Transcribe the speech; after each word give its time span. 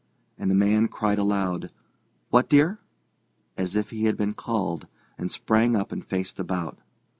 And 0.35 0.49
the 0.49 0.55
man 0.55 0.87
cried 0.87 1.19
aloud: 1.19 1.69
"What, 2.31 2.49
dear?" 2.49 2.79
as 3.55 3.75
if 3.75 3.91
he 3.91 4.05
had 4.05 4.17
been 4.17 4.33
called, 4.33 4.87
and 5.15 5.29
sprang 5.31 5.75
up 5.75 5.91
and 5.91 6.03
faced 6.03 6.39
about. 6.39 6.79